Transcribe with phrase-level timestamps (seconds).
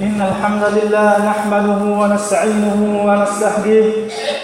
[0.00, 3.90] إن الحمد لله نحمده ونستعينه ونستهديه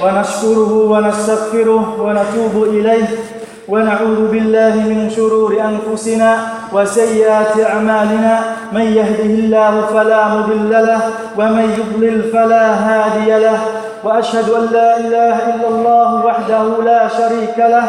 [0.02, 3.06] ونشكره ونستغفره ونتوب إليه
[3.68, 6.38] ونعوذ بالله من شرور أنفسنا
[6.72, 8.40] وسيئات أعمالنا
[8.72, 11.00] من يهده الله فلا مضل له
[11.38, 13.58] ومن يضلل فلا هادي له
[14.04, 17.86] وأشهد أن لا إله إلا الله وحده لا شريك له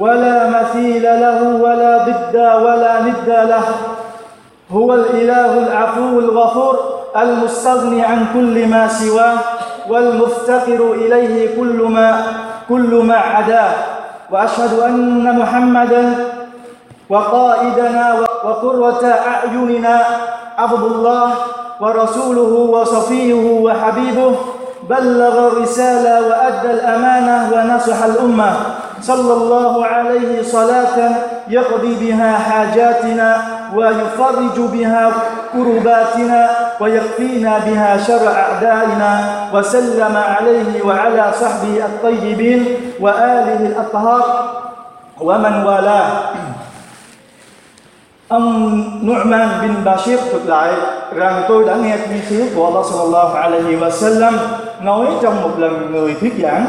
[0.00, 3.64] ولا مثيل له ولا ضد ولا ند له
[4.72, 6.78] هو الإله العفو الغفور
[7.16, 9.38] المستغني عن كل ما سواه
[9.88, 12.22] والمفتقر إليه كل ما
[12.68, 13.72] كل ما عداه.
[14.30, 16.14] وأشهد أن محمدا
[17.08, 18.14] وقائدنا
[18.44, 20.02] وقرة أعيننا
[20.58, 21.32] عبد الله
[21.80, 24.34] ورسوله وصفيه وحبيبه.
[24.90, 28.52] بلغ الرسالة وأدى الأمانة ونصح الأمة.
[29.00, 31.10] صلى الله عليه صلاة
[31.48, 33.57] يقضي بها حاجاتنا.
[33.75, 35.11] ويفرج بها
[35.53, 39.11] كرباتنا ويكفينا بها شر أعدائنا
[39.53, 42.65] وسلم عليه وعلى صحبه الطيبين
[42.99, 44.23] وآله الأطهار
[45.21, 46.07] ومن والاه
[48.33, 50.73] Ông Nu'man bin Bashir thuật lại
[51.15, 54.33] rằng tôi đã nghe thiên sứ của Allah sallallahu alaihi wa sallam
[54.81, 56.65] nói trong một lần người thuyết giảng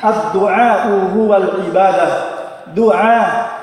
[0.00, 2.08] Ad-du'a huwa al-ibadah
[2.76, 2.92] Dua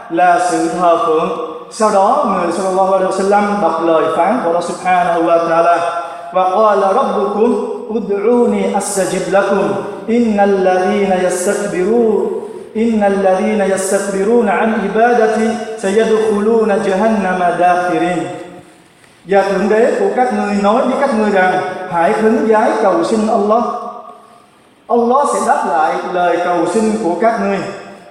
[0.09, 4.49] là sự thờ phượng Sau đó người sallallahu alaihi wa sallam đọc lời phán của
[4.49, 5.77] Allah subhanahu wa ta'ala
[6.33, 7.51] Và qala rabbukum
[7.89, 9.67] ud'uni astajib lakum
[10.07, 18.19] Innal ladhina yastakbirun إن الذين يستكبرون عن عبادتي سيدخلون جهنم داخرين
[19.25, 21.61] Và Thượng Đế của các ngươi nói với các ngươi rằng
[21.91, 23.63] Hãy khấn vái cầu xin Allah
[24.87, 27.57] Allah sẽ đáp lại lời cầu xin của các ngươi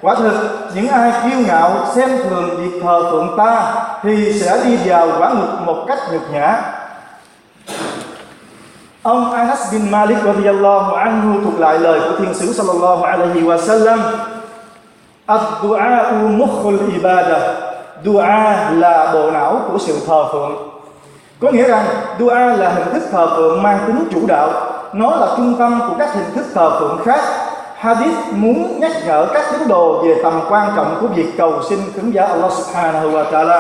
[0.01, 0.33] Quả thực,
[0.75, 5.29] những ai kiêu ngạo, xem thường việc thờ phượng ta Thì sẽ đi vào quả
[5.29, 6.61] ngục một cách nhục nhã.
[9.03, 13.57] Ông Anas bin Malik radiyallahu anhu thuộc lại lời của Thiên sứ sallallahu alaihi wa
[13.57, 13.99] sallam
[15.27, 17.41] Ad-du'a mukhul ibadah
[18.03, 18.21] Dua
[18.71, 20.69] là bộ não của sự thờ phượng.
[21.41, 21.85] Có nghĩa rằng,
[22.19, 24.49] dua là hình thức thờ phượng mang tính chủ đạo,
[24.93, 27.19] Nó là trung tâm của các hình thức thờ phượng khác.
[27.79, 31.79] Hadith muốn nhắc nhở các tín đồ về tầm quan trọng của việc cầu xin
[31.95, 33.59] khấn giả Allah subhanahu wa ta'ala.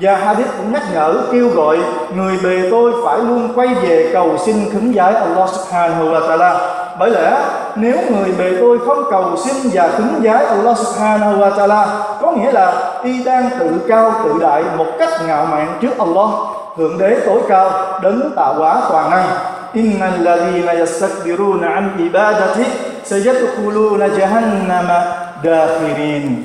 [0.00, 1.78] Và Hadith cũng nhắc nhở, kêu gọi
[2.16, 6.56] người bề tôi phải luôn quay về cầu xin khấn giải Allah subhanahu wa ta'ala.
[6.98, 7.36] Bởi lẽ,
[7.76, 11.86] nếu người bề tôi không cầu xin và khấn giải Allah subhanahu wa ta'ala,
[12.22, 16.28] có nghĩa là y đang tự cao tự đại một cách ngạo mạn trước Allah,
[16.76, 17.70] thượng đế tối cao,
[18.02, 19.26] đấng tạo hóa toàn năng.
[19.72, 22.64] Innal ladhina yastakbiruna an ibadati
[23.04, 25.00] sayadkhuluna jahannama
[25.44, 26.42] dakhirin.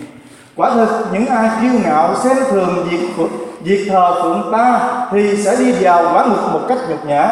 [0.55, 3.25] Quả thực, những ai kiêu ngạo xem thường việc
[3.63, 4.79] việc thờ phượng ta
[5.11, 7.31] thì sẽ đi vào quả ngục một cách nhục nhã.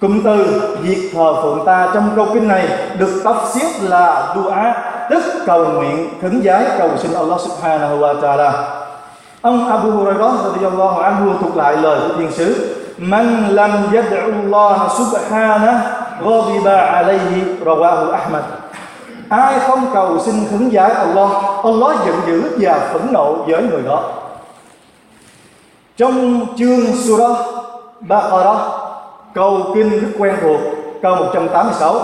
[0.00, 2.68] Cụm từ việc thờ phượng ta trong câu kinh này
[2.98, 4.54] được tóc xiết là dua,
[5.10, 8.52] tức cầu nguyện, khấn giái cầu xin Allah subhanahu wa ta'ala.
[9.42, 14.90] Ông Abu Hurairah radhiyallahu anhu thuộc lại lời của thiên sứ, man lam yad'u Allah
[14.98, 18.42] subhanahu ghadiba alayhi rawahu Ahmad.
[19.28, 21.30] Ai không cầu xin hướng giải Allah
[21.64, 24.02] Allah giận dữ và phẫn nộ với người đó.
[25.96, 27.36] Trong chương Surah
[28.00, 28.60] Baqarah
[29.34, 30.60] câu kinh rất quen thuộc,
[31.02, 31.94] câu 186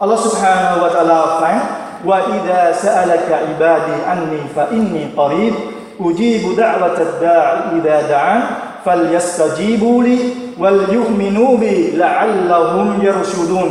[0.00, 1.58] Allah subhanahu wa ta'ala phán,
[2.04, 5.54] wa idha sa'alaka ibadi anni fa inni qarib,
[5.98, 8.40] ujibu da'wata ad-da'i idha da'an
[8.84, 13.70] falyastajibu li wal yu'minu bi la'allahum yarshudun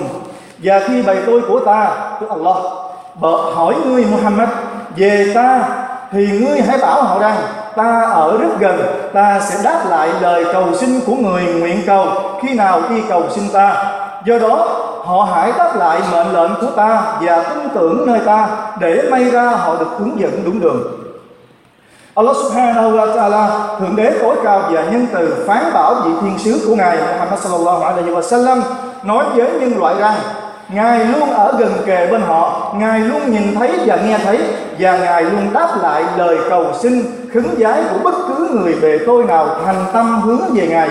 [0.64, 1.90] và khi bày tôi của ta,
[2.22, 2.56] tức Allah
[3.56, 4.50] hỏi ngươi, Muhammad,
[4.96, 5.64] về ta,
[6.12, 7.36] thì ngươi hãy bảo họ rằng,
[7.75, 8.80] ta ở rất gần,
[9.14, 12.08] ta sẽ đáp lại lời cầu xin của người nguyện cầu,
[12.42, 13.94] khi nào y cầu xin ta.
[14.25, 14.68] Do đó,
[15.03, 18.48] họ hãy đáp lại mệnh lệnh của ta và tin tưởng nơi ta,
[18.80, 21.00] để may ra họ được hướng dẫn đúng đường.
[22.16, 23.44] Allah subhanahu wa ta'ala
[23.80, 27.40] thượng đế tối cao và nhân từ phán bảo vị thiên sứ của ngài Muhammad
[27.40, 28.63] sallallahu alaihi wa sallam
[29.04, 30.16] nói với nhân loại rằng,
[30.69, 34.40] Ngài luôn ở gần kề bên họ, Ngài luôn nhìn thấy và nghe thấy,
[34.80, 37.04] Và Ngài luôn đáp lại lời cầu xin
[37.34, 40.90] Khấn giái của bất cứ người bề tôi nào Thành tâm hướng về Ngài.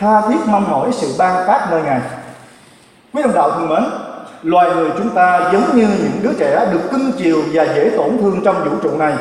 [0.00, 2.00] Tha thiết mong mỏi sự ban phát nơi Ngài.
[3.14, 3.84] Quý đồng đạo thân mến,
[4.42, 8.18] Loài người chúng ta giống như những đứa trẻ Được cưng chiều và dễ tổn
[8.20, 9.14] thương trong vũ trụ này.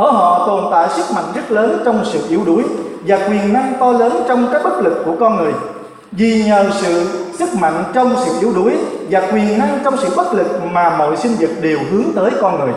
[0.00, 2.62] Ở họ tồn tại sức mạnh rất lớn trong sự yếu đuối
[3.06, 5.52] Và quyền năng to lớn trong cái bất lực của con người.
[6.12, 7.06] Vì nhờ sự
[7.38, 8.72] sức mạnh trong sự yếu đuối
[9.10, 12.60] và quyền năng trong sự bất lực mà mọi sinh vật đều hướng tới con
[12.60, 12.72] người.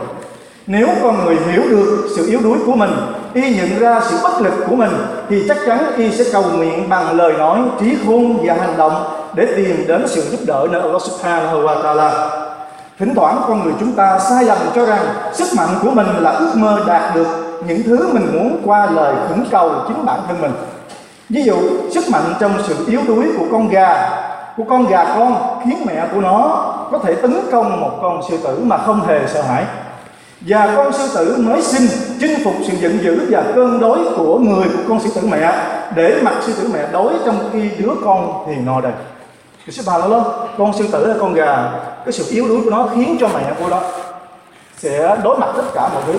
[0.67, 2.91] Nếu con người hiểu được sự yếu đuối của mình,
[3.33, 4.91] y nhận ra sự bất lực của mình,
[5.29, 9.03] thì chắc chắn y sẽ cầu nguyện bằng lời nói, trí khôn và hành động
[9.35, 12.29] để tìm đến sự giúp đỡ nơi Allah Subhanahu wa Taala
[12.99, 16.31] thỉnh thoảng con người chúng ta sai lầm cho rằng sức mạnh của mình là
[16.31, 17.27] ước mơ đạt được
[17.67, 20.51] những thứ mình muốn qua lời khẩn cầu chính bản thân mình.
[21.29, 21.55] Ví dụ,
[21.91, 24.09] sức mạnh trong sự yếu đuối của con gà.
[24.57, 28.37] Của con gà con khiến mẹ của nó có thể tấn công một con sư
[28.43, 29.65] tử mà không hề sợ hãi.
[30.41, 31.87] Và con sư tử mới sinh
[32.19, 35.53] chinh phục sự giận dữ và cơn đói của người của con sư tử mẹ,
[35.95, 38.93] để mặc sư tử mẹ đói trong khi đứa con thì no đầy
[39.65, 41.71] cái số bà đó, đó con sư tử hay con gà
[42.05, 43.81] cái sự yếu đuối của nó khiến cho mẹ của nó
[44.77, 46.13] sẽ đối mặt tất cả mọi thứ.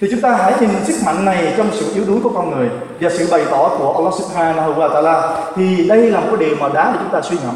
[0.00, 2.70] Thì chúng ta hãy nhìn sức mạnh này trong sự yếu đuối của con người
[3.00, 5.36] và sự bày tỏ của Allah Subhanahu wa Taala.
[5.56, 7.54] Thì đây là một cái điều mà đáng để chúng ta suy ngẫm.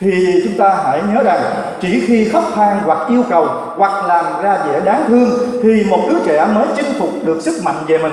[0.00, 1.42] Thì chúng ta hãy nhớ rằng
[1.80, 5.30] chỉ khi khóc than hoặc yêu cầu hoặc làm ra vẻ đáng thương
[5.62, 8.12] thì một đứa trẻ mới chinh phục được sức mạnh về mình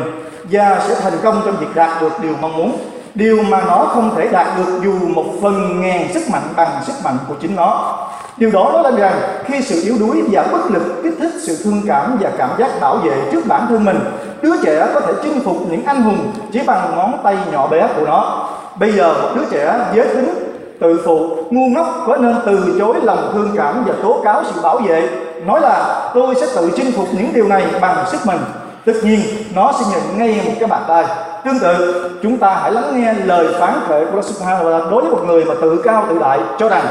[0.51, 2.77] và sẽ thành công trong việc đạt được điều mong muốn
[3.17, 6.93] điều mà nó không thể đạt được dù một phần ngàn sức mạnh bằng sức
[7.03, 7.97] mạnh của chính nó.
[8.37, 9.13] Điều đó nói lên rằng
[9.45, 12.81] khi sự yếu đuối và bất lực kích thích sự thương cảm và cảm giác
[12.81, 13.99] bảo vệ trước bản thân mình,
[14.41, 17.87] đứa trẻ có thể chinh phục những anh hùng chỉ bằng ngón tay nhỏ bé
[17.95, 18.49] của nó.
[18.79, 20.33] Bây giờ một đứa trẻ giới tính,
[20.79, 24.61] tự phụ ngu ngốc có nên từ chối lòng thương cảm và tố cáo sự
[24.61, 25.09] bảo vệ?
[25.45, 28.39] Nói là, tôi sẽ tự chinh phục những điều này bằng sức mình
[28.87, 29.19] tất nhiên,
[29.55, 31.05] nó sẽ nhận ngay một cái bàn tay.
[31.45, 34.89] Tương tự, chúng ta hãy lắng nghe lời phán khởi của Allah Subhanahu wa ta'ala
[34.89, 36.85] đối với một người mà tự cao tự đại cho rằng,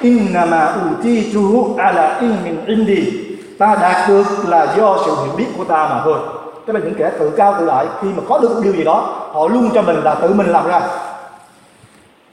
[0.00, 3.12] innama utitu ala ilmin indi.
[3.58, 6.18] Ta đạt được là do sự hiểu biết của ta mà thôi.
[6.66, 8.84] Tức là những kẻ tự cao tự đại, khi mà có được một điều gì
[8.84, 10.80] đó, họ luôn cho mình là tự mình làm ra.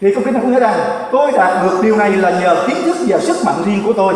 [0.01, 0.79] Thì công kính có nghĩa rằng,
[1.11, 4.13] tôi đạt được điều này là nhờ kiến thức và sức mạnh riêng của tôi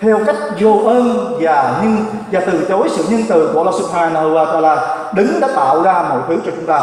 [0.00, 1.96] theo cách vô ơn và nhưng
[2.32, 6.04] và từ chối sự nhân từ của Allah Subhanahu wa Taala đứng đã tạo ra
[6.08, 6.80] mọi thứ cho chúng ta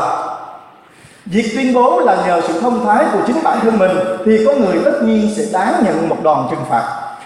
[1.32, 3.92] Việc tuyên bố là nhờ sự thông thái của chính bản thân mình,
[4.26, 6.84] thì có người tất nhiên sẽ đáng nhận một đòn trừng phạt.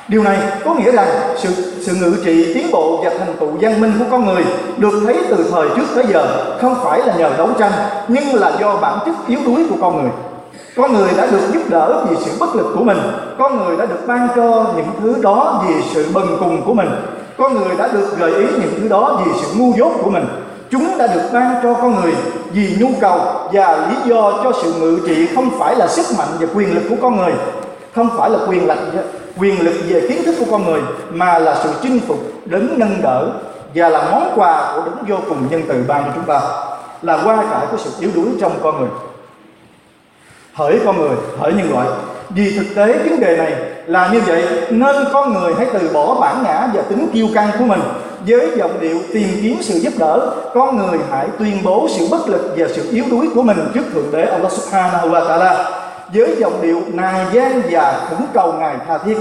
[0.07, 1.07] Điều này có nghĩa rằng
[1.38, 1.49] sự
[1.81, 4.44] sự ngự trị, tiến bộ và thành tựu văn minh của con người
[4.77, 7.71] được thấy từ thời trước tới giờ không phải là nhờ đấu tranh,
[8.07, 10.11] nhưng là do bản chất yếu đuối của con người.
[10.75, 12.97] Con người đã được giúp đỡ vì sự bất lực của mình.
[13.38, 16.89] Con người đã được ban cho những thứ đó vì sự bần cùng của mình.
[17.38, 20.25] Con người đã được gợi ý những thứ đó vì sự ngu dốt của mình.
[20.71, 22.13] Chúng đã được ban cho con người
[22.53, 23.19] vì nhu cầu
[23.53, 26.83] và lý do cho sự ngự trị không phải là sức mạnh và quyền lực
[26.89, 27.33] của con người.
[27.95, 28.77] Không phải là quyền lực,
[29.38, 33.01] quyền lực về kiến thức của con người Mà là sự chinh phục đến nâng
[33.01, 33.29] đỡ
[33.75, 36.41] Và là món quà của đấng vô cùng nhân từ ban cho chúng ta
[37.01, 38.89] Là qua cải của sự yếu đuối trong con người
[40.53, 41.88] hỡi con người, hỡi nhân loại.
[42.30, 43.53] Vì thực tế vấn đề này
[43.86, 47.50] là như vậy, nên con người hãy từ bỏ bản ngã và tính kiêu căng
[47.59, 47.81] của mình.
[48.27, 52.30] Với giọng điệu tìm kiếm sự giúp đỡ, con người hãy tuyên bố sự bất
[52.30, 55.69] lực và sự yếu đuối của mình trước thượng đế Allah Subhanahu wa Taala.
[56.13, 59.18] Với giọng điệu nài gian và khẩn cầu ngài tha thiết,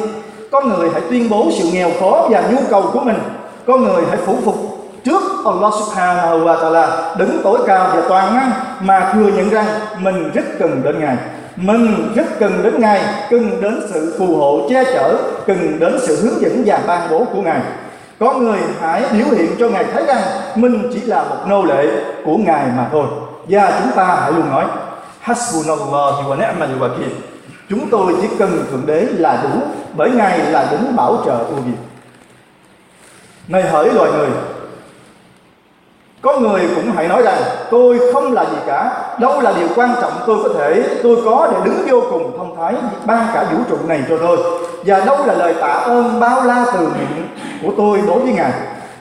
[0.50, 3.18] con người hãy tuyên bố sự nghèo khó và nhu cầu của mình.
[3.66, 8.34] Con người hãy phủ phục trước Allah Subhanahu wa Taala đứng tối cao và toàn
[8.34, 8.50] năng
[8.80, 9.66] mà thừa nhận rằng
[9.98, 11.16] mình rất cần đến Ngài.
[11.56, 13.00] Mình rất cần đến Ngài,
[13.30, 15.16] cần đến sự phù hộ che chở,
[15.46, 17.60] cần đến sự hướng dẫn và ban bố của Ngài.
[18.18, 20.22] Có người hãy biểu hiện cho Ngài thấy rằng
[20.54, 21.86] mình chỉ là một nô lệ
[22.24, 23.06] của Ngài mà thôi.
[23.48, 24.64] Và chúng ta hãy luôn nói
[25.20, 27.10] Hasbunallah wa ni'mal wakil
[27.70, 29.60] chúng tôi chỉ cần thượng đế là đủ,
[29.94, 31.78] bởi Ngài là đứng bảo trợ ưu việt.
[33.48, 34.28] Này hỡi loài người
[36.22, 37.38] có người cũng hãy nói rằng,
[37.70, 41.48] tôi không là gì cả, đâu là điều quan trọng tôi có thể, tôi có
[41.52, 42.74] để đứng vô cùng thông thái
[43.06, 44.38] ban cả vũ trụ này cho tôi.
[44.84, 47.28] Và đâu là lời tạ ơn bao la từ miệng
[47.62, 48.52] của tôi đối với ngài.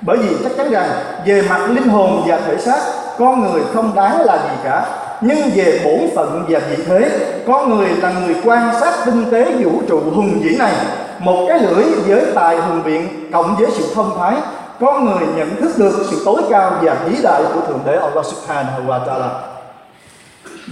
[0.01, 0.89] Bởi vì chắc chắn rằng,
[1.25, 2.79] về mặt linh hồn và thể xác,
[3.17, 4.85] con người không đáng là gì cả.
[5.21, 7.09] Nhưng về bổn phận và vị thế,
[7.47, 10.73] con người là người quan sát tinh tế vũ trụ hùng vĩ này.
[11.19, 14.33] Một cái lưỡi với tài hùng biện cộng với sự thông thái
[14.79, 18.25] con người nhận thức được sự tối cao và vĩ đại của thượng đế Allah
[18.25, 19.29] Subhanahu wa Taala.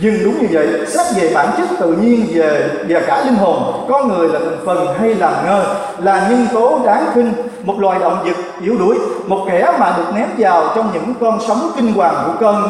[0.02, 3.86] Nhưng đúng như vậy xét về bản chất tự nhiên về và cả linh hồn
[3.90, 7.34] con người là thành phần hay là ngơ là nhân tố đáng kinh,
[7.64, 8.98] một loài động vật yếu đuối
[9.28, 12.64] một kẻ mà được ném vào trong những con sóng kinh hoàng của cơn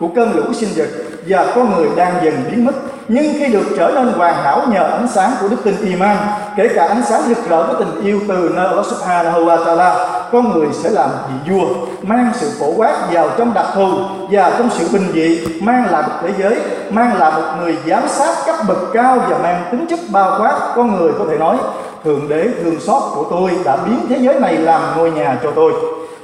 [0.00, 0.88] của cơn lũ sinh vật
[1.26, 2.72] và con người đang dần biến mất.
[3.08, 6.16] Nhưng khi được trở nên hoàn hảo nhờ ánh sáng của đức tin iman
[6.56, 10.19] kể cả ánh sáng rực rỡ của tình yêu từ nơi Allah Subhanahu wa Taala
[10.32, 11.64] con người sẽ làm vị vua,
[12.02, 13.88] mang sự phổ quát vào trong đặc thù
[14.30, 16.60] và trong sự bình dị, mang lại một thế giới,
[16.90, 20.72] mang lại một người giám sát cấp bậc cao và mang tính chất bao quát
[20.76, 21.56] con người có thể nói.
[22.04, 25.50] Thượng đế, thương xót của tôi đã biến thế giới này làm ngôi nhà cho
[25.50, 25.72] tôi.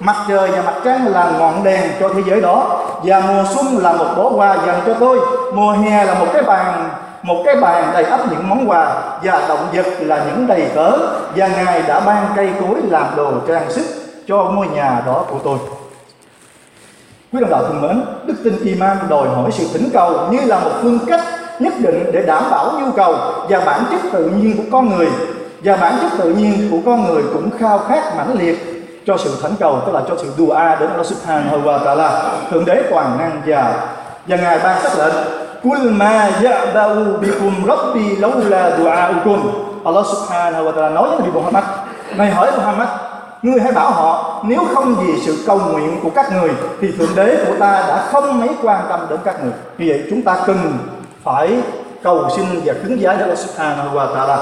[0.00, 3.78] Mặt trời và mặt trăng là ngọn đèn cho thế giới đó, và mùa xuân
[3.78, 5.20] là một bó hoa dành cho tôi.
[5.54, 6.88] Mùa hè là một cái bàn
[7.26, 10.92] một cái bàn đầy ắp những món quà và động vật là những đầy cớ,
[11.37, 13.85] và ngài đã ban cây cối làm đồ trang sức
[14.26, 15.59] cho ngôi nhà đó của tôi.
[17.33, 20.59] Quý đồng đạo thân mến, đức tin iman đòi hỏi sự thỉnh cầu như là
[20.59, 21.21] một phương cách
[21.59, 23.14] nhất định để đảm bảo nhu cầu
[23.49, 25.09] và bản chất tự nhiên của con người.
[25.64, 29.38] Và bản chất tự nhiên của con người cũng khao khát mãnh liệt cho sự
[29.42, 33.18] thỉnh cầu, tức là cho sự dua đến Allah Subhanahu wa Taala thượng đế toàn
[33.18, 33.88] năng và
[34.26, 39.40] và ngài ban sắc lệnh kul ma ya'ba'u bikum rabbi laula du'a'ukum
[39.84, 41.64] Allah Subhanahu wa Taala nói với Nabi Muhammad.
[42.16, 42.88] Này hỏi Muhammad
[43.42, 47.14] ngươi hãy bảo họ, nếu không vì sự cầu nguyện của các người, thì thượng
[47.16, 49.52] đế của ta đã không mấy quan tâm đến các người.
[49.76, 50.78] Vì vậy chúng ta cần
[51.25, 51.58] phải
[52.02, 54.38] cầu xin và cứng giá cho Allah Subhanahu wa Taala.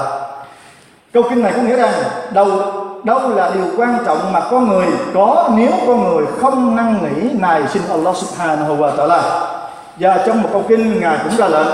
[1.13, 1.93] Câu kinh này có nghĩa rằng,
[2.31, 2.47] đâu
[3.03, 7.29] đâu là điều quan trọng mà con người có nếu con người không năn nỉ
[7.39, 9.21] nài xin Allah Subhanahu wa Taala
[9.99, 11.67] và trong một câu kinh, ngài cũng ra lệnh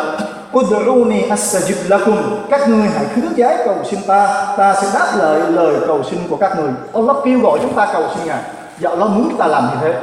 [0.57, 2.17] Udruni astajib lakum.
[2.49, 6.19] Các ngươi hãy khứng giái cầu xin ta Ta sẽ đáp lời lời cầu xin
[6.29, 6.71] của các người.
[6.93, 8.41] Allah kêu gọi chúng ta cầu xin Ngài.
[8.79, 10.01] Dạ, và Allah muốn chúng ta làm như thế.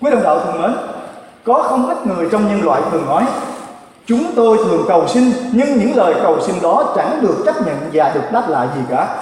[0.00, 0.72] Quý đồng đạo thân mến,
[1.44, 3.24] Có không ít người trong nhân loại thường nói,
[4.06, 7.76] Chúng tôi thường cầu xin, Nhưng những lời cầu xin đó chẳng được chấp nhận
[7.92, 9.16] Và được đáp lại gì cả.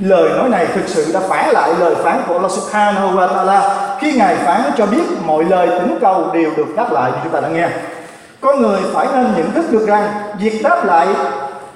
[0.00, 3.60] Lời nói này thực sự đã phản lại lời phán của Allah Subhanahu wa Ta'ala
[3.98, 7.32] khi Ngài phán cho biết mọi lời tính cầu đều được đáp lại như chúng
[7.32, 7.68] ta đã nghe.
[8.40, 10.08] Con người phải nên nhận thức được rằng
[10.40, 11.06] việc đáp lại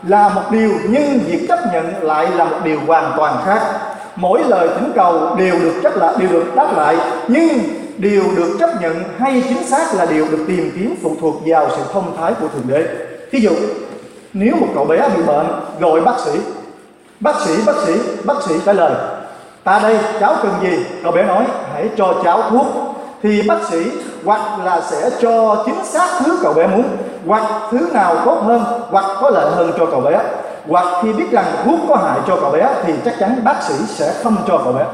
[0.08, 3.60] là một điều, nhưng việc chấp nhận lại là một điều hoàn toàn khác.
[4.16, 6.96] Mỗi lời tính cầu đều được chấp lại, đều được đáp lại,
[7.28, 7.48] nhưng
[7.96, 11.68] điều được chấp nhận hay chính xác là điều được tìm kiếm phụ thuộc vào
[11.76, 12.84] sự thông thái của thượng đế.
[13.30, 13.50] Ví dụ,
[14.32, 15.46] nếu một cậu bé bị bệnh,
[15.80, 16.30] gọi bác sĩ
[17.20, 17.92] bác sĩ bác sĩ
[18.24, 18.92] bác sĩ trả lời.
[19.64, 20.86] Ta đây, cháu cần gì?
[21.02, 22.66] Cậu bé nói, hãy cho cháu thuốc.
[23.22, 23.90] Thì bác sĩ,
[24.24, 26.84] hoặc là sẽ cho chính xác thứ cậu bé muốn,
[27.26, 30.20] hoặc thứ nào tốt hơn, hoặc có lợi hơn cho cậu bé.
[30.68, 33.74] Hoặc khi biết rằng thuốc có hại cho cậu bé, thì chắc chắn bác sĩ
[33.88, 34.84] sẽ không cho cậu bé.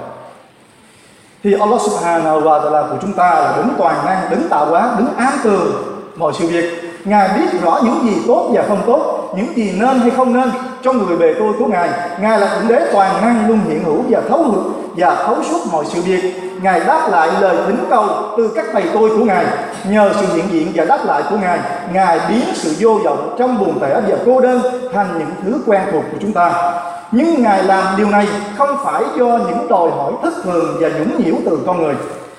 [1.45, 4.91] Thì Allah subhanahu wa ta'ala của chúng ta là đứng toàn năng, đứng tạo hóa,
[4.99, 5.73] đứng ám tường.
[6.17, 10.01] Mọi sự việc, Ngài biết rõ những gì tốt và không tốt, Những gì nên
[10.01, 10.51] hay không nên.
[10.83, 11.89] Trong người bề tôi của Ngài.
[12.21, 14.63] Ngài là Thượng Đế toàn năng luôn hiện hữu và thấu hữu
[14.97, 16.41] Và thấu suốt mọi sự việc.
[16.63, 18.05] Ngài đáp lại lời thỉnh cầu
[18.37, 19.45] từ các thầy tôi của Ngài.
[19.91, 21.59] Nhờ sự hiện diện và đáp lại của Ngài
[21.93, 24.61] Ngài biến sự vô vọng trong buồn tẻ và cô đơn
[24.93, 26.73] Thành những thứ quen thuộc của chúng ta.
[27.13, 28.27] Nhưng Ngài làm điều này
[28.59, 31.95] không phải do những đòi hỏi thất thường và nhũng nhiễu từ con người,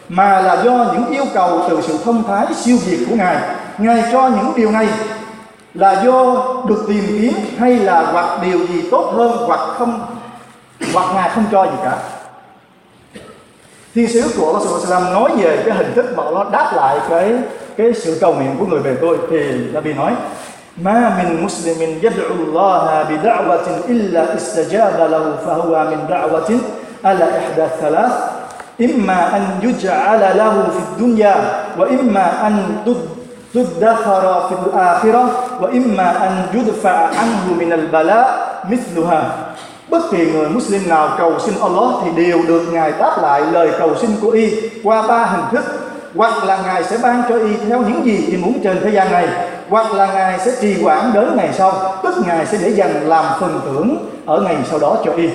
[0.10, 3.38] mà là do những yêu cầu từ sự thông thái siêu việt của Ngài.
[3.78, 4.88] Ngài cho những điều này
[5.75, 10.07] là do được tìm kiếm hay là hoặc điều gì tốt hơn hoặc không
[10.95, 11.99] hoặc Ngài không cho gì cả.
[13.95, 17.35] Thiên sứ của Allah Sallam nói về cái hình thức mà nó đáp lại cái
[17.77, 20.13] cái sự cầu nguyện của người về tôi thì Nabi nói
[20.77, 26.51] ما من مسلم يدعو الله بدعوة إلا استجاب له فهو من دعوة
[27.05, 28.13] على إحدى الثلاث
[28.81, 31.37] إما أن يجعل له في الدنيا
[31.79, 32.55] وإما أن
[33.55, 35.25] تدخر في الآخرة
[35.62, 39.24] wa imma an yudfa'a anhu minal bala mithluha.
[39.90, 43.72] Bất kỳ người Muslim nào cầu xin Allah thì đều được Ngài đáp lại lời
[43.80, 45.64] cầu xin của y qua ba hình thức.
[46.16, 49.12] Hoặc là Ngài sẽ ban cho y theo những gì y muốn trên thế gian
[49.12, 49.28] này,
[49.70, 53.26] hoặc là Ngài sẽ trì quản đến ngày sau, tức Ngài sẽ để dành làm
[53.40, 55.30] phần thưởng ở ngày sau đó cho y.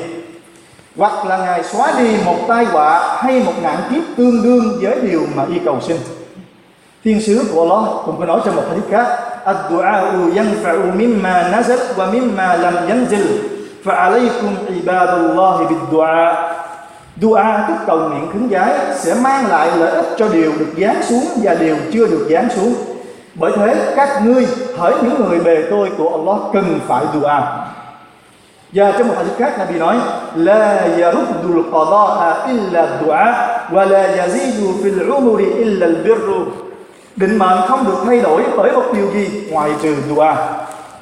[0.97, 5.00] Hoặc là Ngài xóa đi một tai họa hay một nạn kiếp tương đương với
[5.02, 5.97] điều mà y cầu xin.
[7.04, 9.06] Thiên sứ của Allah cũng có nói trong một hadith khác.
[9.49, 13.26] الدعاء ينفع مما نزل ومما لم ينزل
[13.85, 16.57] فعليكم عباد الله بالدعاء
[17.21, 21.03] bid-du'a tức cầu nguyện khấn giái sẽ mang lại lợi ích cho điều được giáng
[21.03, 22.75] xuống và điều chưa được giáng xuống.
[23.35, 24.47] Bởi thế, các ngươi
[24.79, 27.41] hỡi những người bề tôi của Allah cần phải dua.
[28.73, 29.97] Và trong một hadith khác, Nabi nói,
[30.35, 33.35] La yaruddul qada'a illa du'a,
[33.73, 36.47] Wa la yazidu fil umuri illa albirru
[37.16, 39.49] Định mệnh không được thay đổi bởi một điều gì?
[39.50, 40.35] Ngoài trừ dua.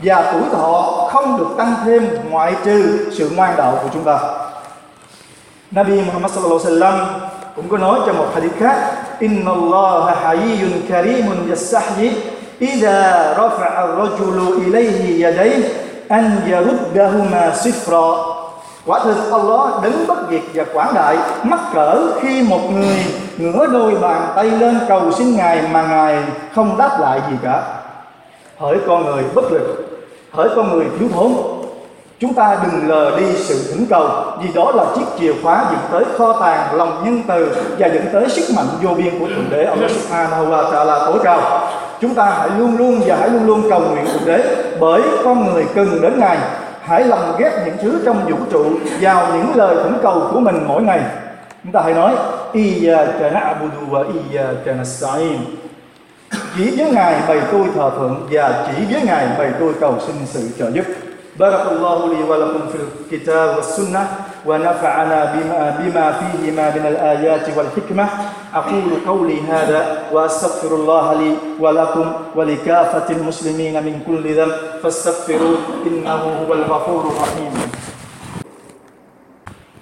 [0.02, 4.18] Và tuổi thọ không được tăng thêm ngoại trừ sự ngoan đạo của chúng ta.
[5.70, 7.06] Nabi Muhammad sallallahu alaihi wasallam
[7.56, 8.76] cũng có nói trong một hadith khác
[9.20, 12.12] Inna Allah hayyun karimun yastahyi
[12.58, 15.64] Idha rafa'a ar-rajulu ilayhi yadayhi
[16.08, 18.33] an yaruddahuma sifra
[18.86, 22.96] quả thực Allah đứng bất diệt và quảng đại, mắc cỡ khi một người
[23.36, 26.18] ngửa đôi bàn tay lên cầu xin ngài mà ngài
[26.54, 27.62] không đáp lại gì cả.
[28.58, 29.86] Hỡi con người bất lực,
[30.32, 31.32] hỡi con người thiếu thốn,
[32.20, 34.08] chúng ta đừng lờ đi sự thỉnh cầu,
[34.42, 38.04] vì đó là chiếc chìa khóa dẫn tới kho tàng lòng nhân từ và dẫn
[38.12, 39.64] tới sức mạnh vô biên của thượng đế.
[39.64, 41.68] Allah Subhanahu wa Taala tối cao.
[42.00, 44.44] Chúng ta hãy luôn luôn và hãy luôn luôn cầu nguyện thượng đế,
[44.80, 46.38] bởi con người cần đến ngài
[46.86, 48.64] hãy lồng ghép những thứ trong vũ trụ
[49.00, 51.00] vào những lời thỉnh cầu của mình mỗi ngày.
[51.62, 52.16] Chúng ta hãy nói
[52.52, 55.38] iyyaka na'budu wa iyyaka nasta'in.
[56.56, 60.16] Chỉ với ngài bày tôi thờ phượng và chỉ với ngài bày tôi cầu xin
[60.24, 60.84] sự trợ giúp.
[61.38, 64.06] Barakallahu li wa lakum fil kitab was sunnah.
[64.46, 68.06] ونفعنا بما, بما فيهما من الآيات والحكمة.
[68.54, 69.80] أقول قولي هذا
[70.12, 74.54] وأستغفر الله لي ولكم ولكافة المسلمين من كل ذنب.
[74.82, 77.52] فاستغفروا إنه هو الغفور الرحيم.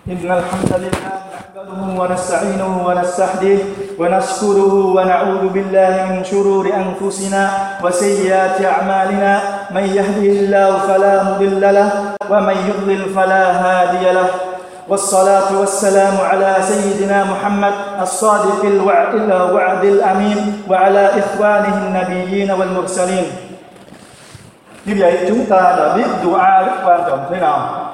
[0.09, 1.11] إن الحمد لله
[1.55, 3.59] نحمده ونستعينه ونستهديه
[3.99, 7.43] ونشكره ونعوذ بالله من شرور أنفسنا
[7.85, 9.33] وسيئات أعمالنا.
[9.71, 11.91] من يهده الله فلا مضل له
[12.31, 14.52] ومن يضلل فلا هادي له.
[14.88, 23.26] والصلاة والسلام على سيدنا محمد الصادق الوعد الوعد الأمين وعلى إخوانه النبيين والمرسلين
[24.86, 27.88] Như vậy chúng ta đã biết dua rất quan trọng thế nào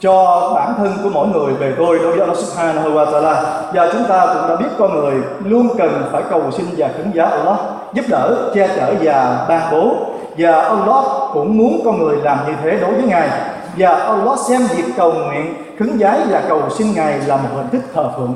[0.00, 3.88] cho bản thân của mỗi người về tôi đối với Allah Subhanahu wa Taala và
[3.92, 5.14] chúng ta cũng đã biết con người
[5.44, 7.56] luôn cần phải cầu xin và khấn giá Allah
[7.92, 9.96] giúp đỡ che chở và ban bố
[10.38, 13.28] và Allah cũng muốn con người làm như thế đối với ngài
[13.77, 17.69] và Allah xem việc cầu nguyện khấn giái và cầu xin ngài là một hình
[17.71, 18.33] thức thờ phượng.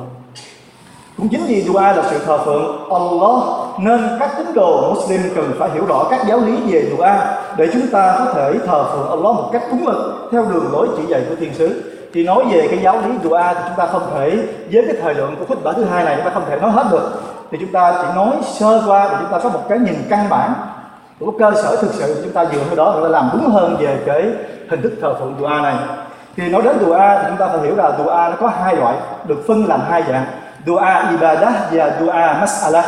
[1.18, 3.42] Cũng chính vì dua là sự thờ phượng, Allah
[3.80, 7.08] nên các tín đồ Muslim cần phải hiểu rõ các giáo lý về dua
[7.58, 10.88] để chúng ta có thể thờ phượng Allah một cách đúng mực, theo đường lối
[10.98, 11.92] chỉ dạy của thiên sứ.
[12.14, 14.38] Thì nói về cái giáo lý dua thì chúng ta không thể,
[14.72, 16.72] với cái thời lượng của khúc bản thứ hai này, chúng ta không thể nói
[16.72, 17.24] hết được.
[17.52, 20.30] Thì chúng ta chỉ nói sơ qua để chúng ta có một cái nhìn căn
[20.30, 20.54] bản
[21.20, 23.98] của cơ sở thực sự chúng ta dựa vào đó, để làm đúng hơn về
[24.06, 24.24] cái
[24.70, 25.76] hình thức thờ phượng dua này.
[26.38, 28.96] Thì nói đến dua thì chúng ta phải hiểu là dua nó có hai loại,
[29.28, 30.26] được phân làm hai dạng.
[30.66, 30.82] Dua
[31.12, 32.84] ibadah và dua mas'alah.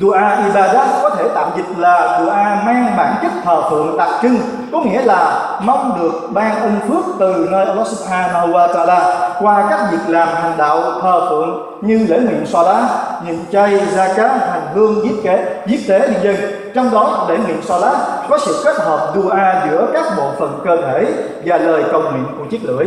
[0.00, 2.30] Dua ibadah có thể tạm dịch là dua
[2.66, 4.38] mang bản chất thờ phượng đặc trưng
[4.72, 9.66] Có nghĩa là mong được ban ân phước từ nơi Allah subhanahu wa ta'ala Qua
[9.70, 12.82] các việc làm hành đạo thờ phượng như lễ nguyện salat,
[13.26, 16.36] nhịn chay, zakat, hành hương, giết kế, giết tế nhân dân.
[16.74, 17.96] Trong đó lễ nguyện salat
[18.28, 19.34] có sự kết hợp dua
[19.70, 21.06] giữa các bộ phận cơ thể
[21.44, 22.86] và lời cầu nguyện của chiếc lưỡi.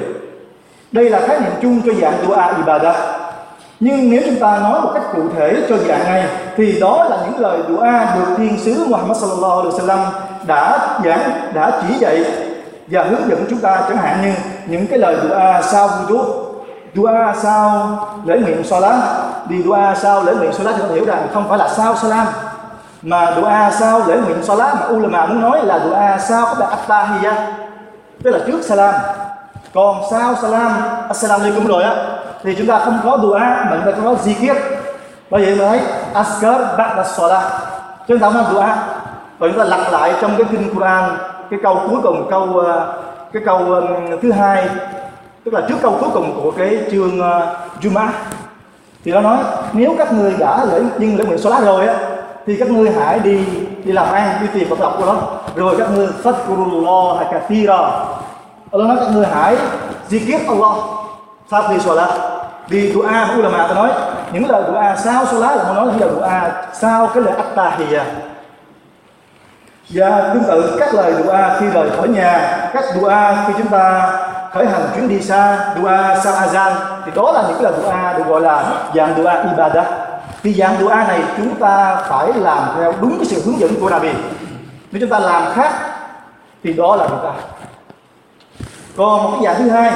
[0.91, 3.20] Đây là khái niệm chung cho dạng dua ibadah
[3.83, 6.25] nhưng nếu chúng ta nói một cách cụ thể cho dạng này,
[6.57, 10.05] thì đó là những lời dua được thiên sứ Muhammad sallallahu alaihi wasallam
[10.47, 12.23] đã giảng, đã chỉ dạy
[12.87, 13.81] và hướng dẫn chúng ta.
[13.89, 14.33] Chẳng hạn như
[14.67, 16.23] những cái lời dua sau wudu
[16.95, 18.95] dua sau lễ nguyện salat.
[19.49, 22.27] Đi dua sau lễ nguyện salat chúng ta hiểu rằng không phải là sau salam,
[23.01, 26.69] mà dua sau lễ nguyện salat mà ulama muốn nói là dua sau các bạn
[26.69, 27.35] attahiyah
[28.23, 28.93] tức là trước salam.
[29.73, 30.71] Còn sau salam
[31.07, 31.95] assalamu alaikum rồi á
[32.43, 34.55] thì chúng ta không có dua mà chúng ta có zikir
[35.29, 35.79] bởi vậy mới thấy
[36.13, 37.43] askar ba'da salat
[38.07, 38.65] chúng ta không có dua
[39.39, 41.17] và chúng ta lặp lại trong cái kinh Quran
[41.51, 42.93] cái câu cuối cùng câu ờ,
[43.33, 43.81] cái câu
[44.21, 44.69] thứ hai.
[45.45, 47.93] Tức là trước câu cuối cùng của cái chương uh,
[49.03, 49.37] thì nó nói
[49.73, 51.95] nếu các ngươi đã lễ nhưng lễ nguyện salat rồi á
[52.45, 53.45] thì các ngươi hãy đi
[53.83, 55.15] đi làm ăn đi tìm vật lộc của nó.
[55.55, 57.91] Rồi các ngươi phát Qurroh hay fadkurullah rồi
[58.71, 59.57] Allah nói các ngươi hãy
[60.07, 60.77] di kiết Allah
[61.51, 62.30] sau khi salat
[62.67, 63.89] đi dua mà ulama ta nói,
[64.33, 66.27] những lời dua sau salat là nói những lời dua
[66.73, 68.05] sau cái lời attahiyah
[69.89, 73.13] và dạ, tương tự các lời dua khi rời khỏi nhà, các dua
[73.47, 74.13] khi chúng ta
[74.53, 75.91] khởi hành chuyến đi xa dua
[76.23, 76.71] sau azan,
[77.05, 78.63] thì đó là những lời lời dua được gọi là
[78.95, 79.85] dạng dua ibadah.
[80.43, 83.89] Thì dạng dua này chúng ta phải làm theo đúng cái sự hướng dẫn của
[83.89, 84.09] Nabi
[84.91, 85.71] nếu chúng ta làm khác,
[86.63, 87.31] thì đó là dua
[88.97, 89.91] còn một cái dạng thứ hai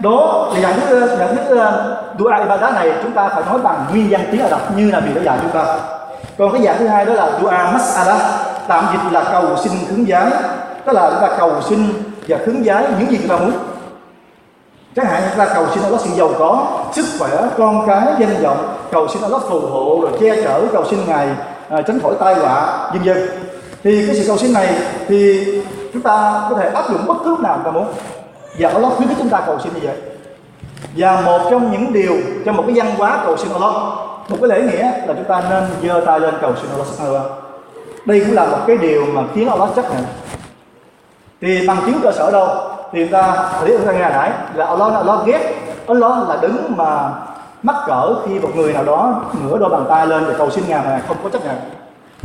[0.00, 3.86] đó là dạng thứ dạng thứ ờ, dua ibadah này chúng ta phải nói bằng
[3.90, 5.76] nguyên văn tiếng Ả Rập như là bị đã dạy chúng ta.
[6.38, 8.16] Còn cái dạng thứ hai đó là dua mas'ala
[8.68, 10.30] tạm dịch là cầu xin hướng giái.
[10.86, 11.78] Tức là chúng ta cầu xin
[12.28, 13.52] và hướng giái những gì chúng ta muốn.
[14.96, 18.42] Chẳng hạn chúng ta cầu xin Allah sự giàu có sức khỏe con cái danh
[18.42, 21.28] vọng cầu xin Allah phù hộ rồi che chở cầu xin ngài
[21.68, 23.28] à, tránh khỏi tai họa vân vân.
[23.84, 24.68] Thì cái sự cầu xin này
[25.08, 25.46] thì
[25.92, 27.86] chúng ta có thể áp dụng bất cứ lúc nào chúng ta muốn
[28.58, 29.96] và Allah khuyến khích chúng ta cầu xin như vậy.
[30.96, 33.72] Và một trong những điều trong một cái văn hóa cầu xin Allah,
[34.28, 37.18] một cái lễ nghĩa là chúng ta nên giơ tay lên cầu xin Allah subhanahu
[38.04, 40.04] đây cũng là một cái điều mà khiến Allah chấp nhận.
[41.40, 42.48] Thì bằng chứng cơ sở đâu?
[42.92, 45.54] Thì chúng ta thấy chúng ta nghe nãy là Allah Allah ghét,
[45.86, 47.10] Allah là đứng mà
[47.62, 50.64] mắc cỡ khi một người nào đó ngửa đôi bàn tay lên để cầu xin
[50.68, 51.56] ngài mà không có chấp nhận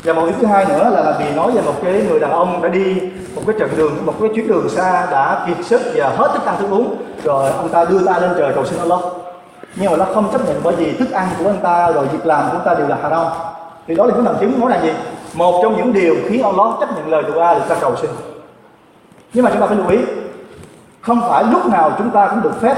[0.04, 2.32] và một ý thứ hai nữa là là vì nói về một cái người đàn
[2.32, 3.02] ông đã đi
[3.36, 6.46] một cái trận đường, một cái chuyến đường xa, đã kiệt sức và hết thức
[6.46, 6.96] ăn thức uống.
[7.24, 9.00] Rồi ông ta đưa ta lên trời cầu xin Allah.
[9.76, 12.26] Nhưng mà nó không chấp nhận bởi vì thức ăn của anh ta, rồi việc
[12.26, 13.28] làm của anh ta đều là haram.
[13.88, 14.94] Thì đó là những bằng chứng nói là gì?
[15.34, 18.10] Một trong những điều khiến Allah chấp nhận lời dua là ta cầu xin.
[19.34, 19.98] Nhưng mà chúng ta phải lưu ý,
[21.02, 22.78] không phải lúc nào chúng ta cũng được phép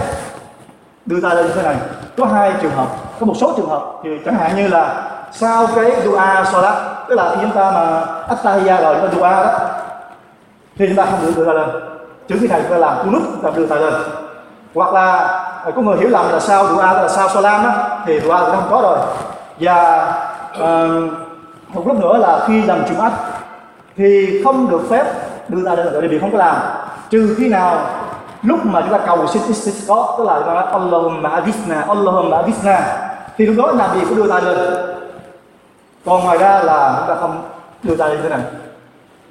[1.06, 1.76] đưa ta lên như thế này.
[2.18, 2.88] Có hai trường hợp,
[3.20, 6.20] có một số trường hợp thì chẳng hạn như là sau cái dua
[6.52, 9.60] salat tức là khi chúng ta mà attahiyya rồi chúng ta dua đó
[10.78, 11.70] thì chúng ta không được đưa tay lên
[12.28, 13.94] chữ khi này chúng ta làm kunut chúng ta đưa tay lên.
[14.76, 15.18] Hoặc là
[15.66, 17.72] à, có người hiểu lầm là sao dua là sao salam đó
[18.06, 18.98] thì dua thì không có rồi.
[19.60, 20.08] Và
[20.58, 21.14] uh,
[21.74, 23.10] một lúc nữa là khi làm Jumat
[23.98, 25.06] thì không được phép
[25.48, 26.56] đưa tay lên tại vì không có làm.
[27.10, 27.78] Trừ khi nào
[28.44, 32.38] lúc mà chúng ta cầu xin istisqa tức là chúng ta nói Allahumma adisna Allahumma
[32.38, 32.82] adisna
[33.38, 34.95] thì lúc đó là gì có đưa tay lên
[36.06, 37.44] còn ngoài ra là chúng ta không
[37.84, 38.40] đưa tay như thế này.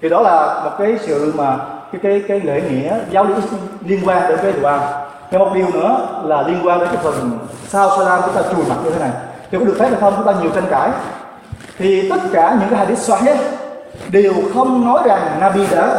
[0.03, 1.57] Thì đó là một cái sự mà
[1.93, 3.35] cái cái cái lễ nghĩa giáo lý
[3.87, 4.79] liên quan đến cái dua
[5.31, 8.65] và một điều nữa là liên quan đến cái phần sau salam chúng ta chùi
[8.69, 9.11] mặt như thế này.
[9.51, 10.91] Thì có được phép hay không chúng ta nhiều tranh cãi.
[11.79, 13.37] Thì tất cả những cái hadith sahih
[14.11, 15.97] đều không nói rằng Nabi đã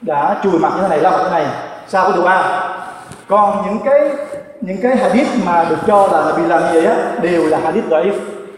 [0.00, 1.46] đã chùi mặt như thế này ra mặt như thế này
[1.88, 2.30] sau cái dua
[3.28, 4.10] còn những cái
[4.60, 7.84] những cái hadith mà được cho là Nabi làm như vậy á, đều là hadith
[7.88, 8.12] da'if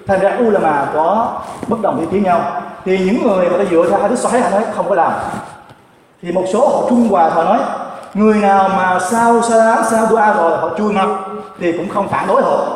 [0.07, 2.63] thành ra ulama có bất đồng ý kiến nhau.
[2.85, 5.13] Thì những người mà ta dựa theo hadith sahih họ nói không có làm.
[6.23, 7.59] Thì một số họ trung hòa, họ nói,
[8.15, 11.09] người nào mà sau salam sao dua rồi họ chui mặt
[11.59, 12.67] thì cũng không phản đối họ.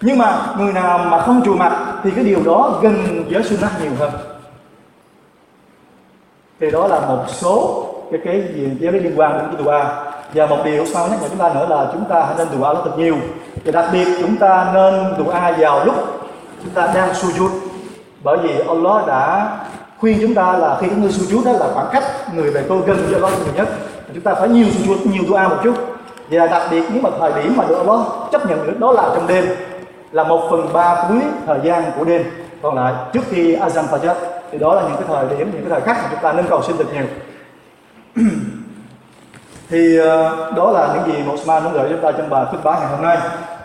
[0.00, 3.82] Nhưng mà người nào mà không chùi mặt, thì cái điều đó gần với sunnah
[3.82, 4.10] nhiều hơn.
[6.60, 9.84] Thì đó là một số cái cái gì liên quan đến cái dua
[10.34, 12.74] và một điều sau nhắc nhở chúng ta nữa là chúng ta hãy nên dua
[12.74, 13.16] nó thật nhiều
[13.64, 15.94] và đặc biệt chúng ta nên dua vào lúc
[16.64, 17.50] chúng ta đang sujud.
[18.22, 19.48] Bởi vì Allah đã
[19.98, 22.78] khuyên chúng ta là khi chúng ta sujud đó là khoảng cách người về tôi
[22.86, 23.68] gần với Allah nhiều nhất.
[24.14, 25.74] Chúng ta phải nhiều sujud, nhiều dua một chút.
[26.30, 28.00] Và đặc biệt nếu mà thời điểm mà được Allah
[28.32, 29.44] chấp nhận được đó là trong đêm,
[30.12, 32.24] là một phần ba cuối thời gian của đêm.
[32.62, 34.14] Còn lại, trước khi Azan Fajr,
[34.52, 36.46] thì đó là những cái thời điểm, những cái thời khắc mà chúng ta nên
[36.48, 37.04] cầu xin được nhiều
[39.70, 39.96] thì
[40.56, 43.18] đó là những gì Osman muốn gửi chúng ta trong bài khutbah ngày hôm nay.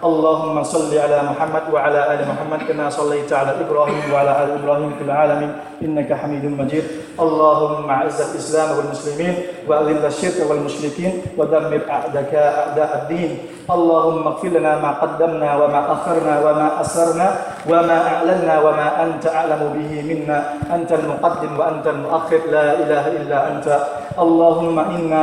[0.06, 5.04] اللهم صل على محمد وعلى ال محمد كما صليت على إبراهيم وعلى ال إبراهيم في
[5.08, 6.86] العالمين انك حميد مجيد
[7.20, 9.34] اللهم اعز الاسلام والمسلمين
[9.68, 13.32] واذل الشرك والمشركين ودمر اعداءك اعداء الدين
[13.76, 17.28] اللهم اغفر لنا ما قدمنا وما اخرنا وما اسررنا
[17.70, 20.38] وما اعلنا وما انت اعلم به منا
[20.76, 23.68] انت المقدم وانت المؤخر لا اله الا انت
[24.20, 25.22] اللهم أنا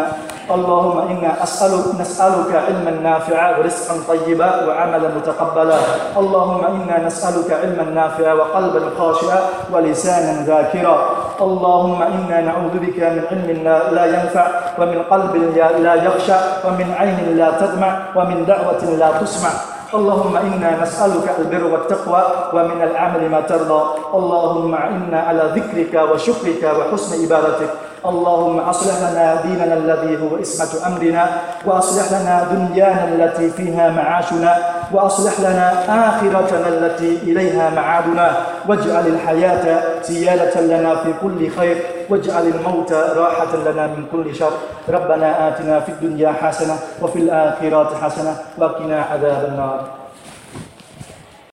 [0.51, 5.79] اللهم إنا اسالك نسألك علما نافعا ورزقا طيبا وعملا متقبلا.
[6.17, 9.41] اللهم إنا نسألك علما نافعا وقلبا خاشعا
[9.73, 10.97] ولسانا ذاكرا.
[11.41, 13.49] اللهم إنا نعوذ بك من علم
[13.95, 14.47] لا ينفع
[14.79, 15.33] ومن قلب
[15.79, 19.51] لا يخشع ومن عين لا تدمع ومن دعوة لا تسمع.
[19.95, 22.23] اللهم إنا نسألك البر والتقوى
[22.55, 23.83] ومن العمل ما ترضى.
[24.15, 27.92] اللهم إنا على ذكرك وشكرك وحسن عبادتك.
[28.07, 31.27] اللهم أصلح لنا ديننا الذي هو اسمة أمرنا
[31.67, 34.59] وأصلح لنا دنيانا التي فيها معاشنا
[34.93, 38.37] وأصلح لنا آخرتنا التي إليها معادنا.
[38.69, 41.77] واجعل الحياة زيادة لنا في كل خير
[42.11, 44.53] واجعل الموت راحة لنا من كل شر.
[44.89, 50.02] ربنا آتنا في الدنيا حسنة وفي الآخرة حسنة وقنا عذاب النار.